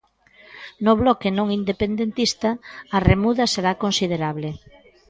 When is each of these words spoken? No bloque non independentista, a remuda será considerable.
No 0.85 0.93
bloque 1.01 1.29
non 1.37 1.47
independentista, 1.59 2.49
a 2.95 2.97
remuda 3.09 3.45
será 3.53 3.71
considerable. 3.83 4.49